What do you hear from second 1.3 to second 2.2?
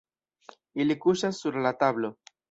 sur la tablo.